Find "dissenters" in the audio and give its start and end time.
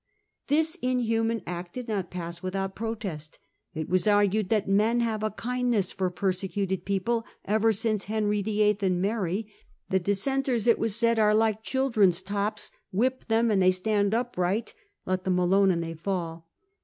9.99-10.65